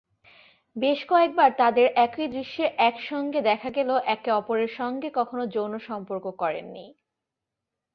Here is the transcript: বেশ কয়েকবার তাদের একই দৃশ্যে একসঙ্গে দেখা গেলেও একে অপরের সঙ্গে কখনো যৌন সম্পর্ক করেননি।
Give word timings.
বেশ 0.75 0.99
কয়েকবার 1.07 1.49
তাদের 1.57 1.87
একই 1.97 2.27
দৃশ্যে 2.27 2.65
একসঙ্গে 2.79 3.39
দেখা 3.41 3.69
গেলেও 3.69 3.97
একে 4.05 4.29
অপরের 4.31 4.71
সঙ্গে 4.77 5.07
কখনো 5.13 5.43
যৌন 5.47 5.73
সম্পর্ক 5.79 6.25
করেননি। 6.37 6.85